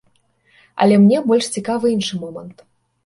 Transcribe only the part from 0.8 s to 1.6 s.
Але мне больш